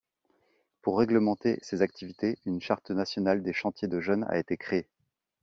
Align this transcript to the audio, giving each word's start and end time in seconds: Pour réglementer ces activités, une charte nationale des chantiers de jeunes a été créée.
Pour 0.81 0.97
réglementer 0.97 1.59
ces 1.61 1.83
activités, 1.83 2.39
une 2.47 2.59
charte 2.59 2.89
nationale 2.89 3.43
des 3.43 3.53
chantiers 3.53 3.87
de 3.87 3.99
jeunes 4.01 4.25
a 4.27 4.39
été 4.39 4.57
créée. 4.57 4.87